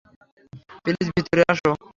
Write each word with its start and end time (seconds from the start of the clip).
Please 0.83 1.07
ভিতরে 1.15 1.43
আসো। 1.53 1.71